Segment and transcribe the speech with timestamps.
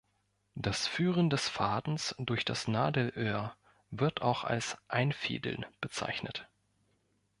[0.55, 3.55] Das Führen des Fadens durch das Nadelöhr
[3.91, 6.49] wird auch als "Einfädeln" bezeichnet.